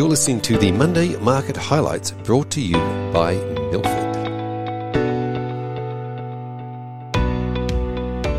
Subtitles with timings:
[0.00, 2.78] You're listening to the Monday Market Highlights brought to you
[3.12, 3.34] by
[3.70, 4.16] Milford.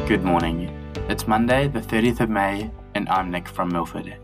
[0.08, 0.76] Good morning.
[1.08, 4.18] It's Monday, the 30th of May, and I'm Nick from Milford.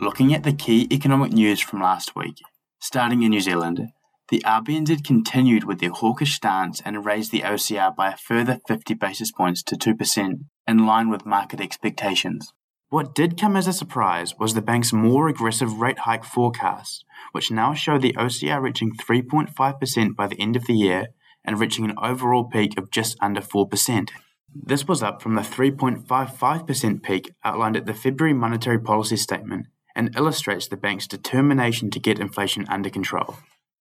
[0.00, 2.36] Looking at the key economic news from last week,
[2.78, 3.88] starting in New Zealand,
[4.28, 8.94] the RBNZ continued with their hawkish stance and raised the OCR by a further 50
[8.94, 12.52] basis points to 2%, in line with market expectations.
[12.88, 17.50] What did come as a surprise was the bank's more aggressive rate hike forecast, which
[17.50, 21.08] now show the OCR reaching 3.5% by the end of the year
[21.44, 24.10] and reaching an overall peak of just under 4%.
[24.54, 30.14] This was up from the 3.55% peak outlined at the February monetary policy statement and
[30.16, 33.36] illustrates the bank's determination to get inflation under control.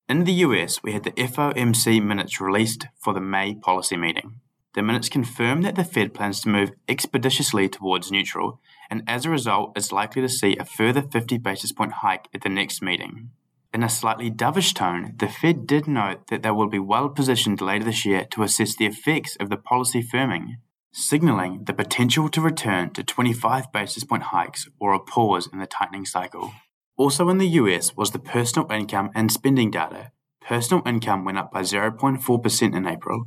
[0.09, 4.41] In the US, we had the FOMC minutes released for the May policy meeting.
[4.75, 9.29] The minutes confirm that the Fed plans to move expeditiously towards neutral, and as a
[9.29, 13.29] result, is likely to see a further 50 basis point hike at the next meeting.
[13.73, 17.61] In a slightly dovish tone, the Fed did note that they will be well positioned
[17.61, 20.57] later this year to assess the effects of the policy firming,
[20.91, 25.67] signaling the potential to return to 25 basis point hikes or a pause in the
[25.67, 26.51] tightening cycle.
[26.97, 30.11] Also in the US was the personal income and spending data.
[30.41, 33.25] Personal income went up by 0.4% in April,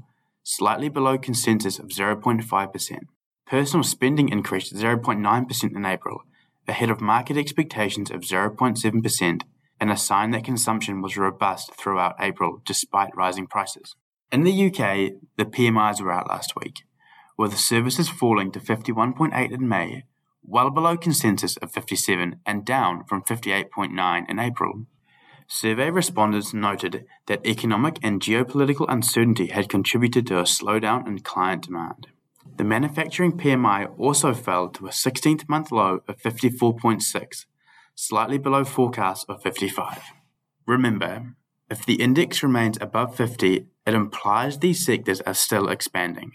[0.48, 2.98] slightly below consensus of 0.5%.
[3.46, 6.22] Personal spending increased 0.9% in April,
[6.66, 9.42] ahead of market expectations of 0.7%,
[9.80, 13.94] and a sign that consumption was robust throughout April despite rising prices.
[14.32, 16.82] In the UK, the PMIs were out last week,
[17.36, 20.04] with services falling to 51.8 in May
[20.48, 24.86] well below consensus of 57 and down from 58.9 in April.
[25.50, 31.64] Survey respondents noted that economic and geopolitical uncertainty had contributed to a slowdown in client
[31.64, 32.08] demand.
[32.58, 37.46] The manufacturing PMI also fell to a 16th month low of 54.6,
[37.94, 40.12] slightly below forecast of 55.
[40.66, 41.34] Remember,
[41.70, 46.32] if the index remains above 50, it implies these sectors are still expanding.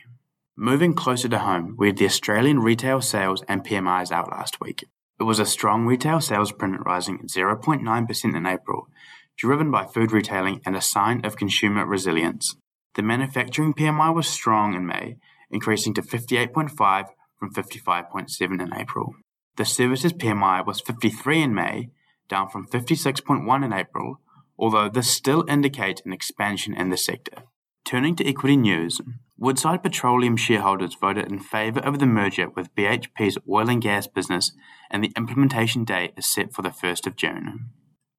[0.56, 4.86] Moving closer to home, we had the Australian retail sales and PMIs out last week.
[5.24, 8.90] It was a strong retail sales print rising 0.9% in April,
[9.38, 12.58] driven by food retailing and a sign of consumer resilience.
[12.96, 15.16] The manufacturing PMI was strong in May,
[15.50, 17.08] increasing to 58.5
[17.40, 19.16] from 55.7 in April.
[19.56, 21.88] The services PMI was 53 in May,
[22.28, 24.20] down from 56.1 in April,
[24.60, 27.44] although this still indicates an expansion in the sector.
[27.86, 29.02] Turning to equity news,
[29.38, 34.54] Woodside Petroleum shareholders voted in favour of the merger with BHP's oil and gas business,
[34.90, 37.72] and the implementation date is set for the 1st of June.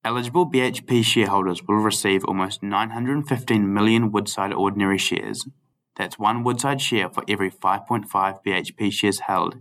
[0.04, 5.48] Eligible BHP shareholders will receive almost 915 million Woodside ordinary shares.
[5.96, 9.56] That's one Woodside share for every 5.5 BHP shares held,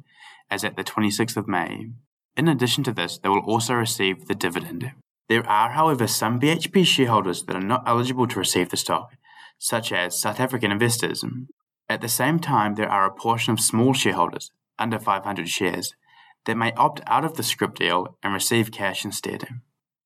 [0.52, 1.92] as at the 26th of May.
[2.36, 4.92] In addition to this, they will also receive the dividend.
[5.30, 9.14] There are, however, some BHP shareholders that are not eligible to receive the stock
[9.58, 11.24] such as South African investors.
[11.90, 15.96] At the same time, there are a portion of small shareholders, under 500 shares,
[16.46, 19.48] that may opt out of the scrip deal and receive cash instead.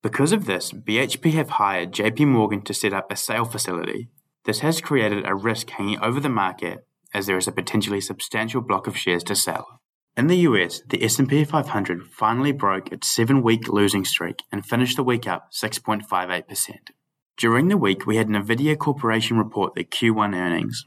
[0.03, 4.09] Because of this, BHP have hired JP Morgan to set up a sale facility.
[4.45, 8.61] This has created a risk hanging over the market as there is a potentially substantial
[8.61, 9.81] block of shares to sell.
[10.15, 15.03] In the US, the S&P 500 finally broke its 7-week losing streak and finished the
[15.03, 16.89] week up 6.58%.
[17.37, 20.85] During the week, we had NVIDIA Corporation report their Q1 earnings.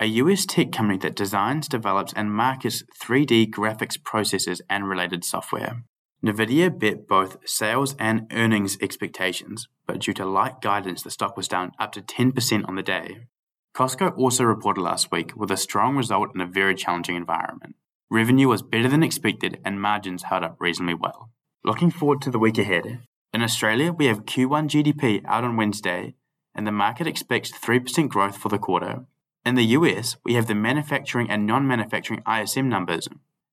[0.00, 5.82] A US tech company that designs, develops, and markets 3D graphics processors and related software.
[6.24, 11.48] NVIDIA beat both sales and earnings expectations, but due to light guidance, the stock was
[11.48, 13.26] down up to 10% on the day.
[13.74, 17.76] Costco also reported last week with a strong result in a very challenging environment.
[18.08, 21.30] Revenue was better than expected and margins held up reasonably well.
[21.62, 23.00] Looking forward to the week ahead,
[23.32, 26.14] in Australia, we have Q1 GDP out on Wednesday,
[26.54, 29.04] and the market expects 3% growth for the quarter.
[29.46, 33.08] In the US, we have the manufacturing and non manufacturing ISM numbers.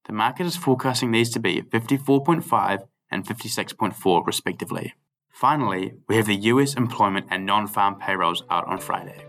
[0.06, 4.96] The market is forecasting these to be 54.5 and 56.4, respectively.
[5.30, 9.24] Finally, we have the US employment and non farm payrolls out on Friday.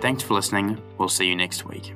[0.00, 0.80] Thanks for listening.
[0.98, 1.94] We'll see you next week.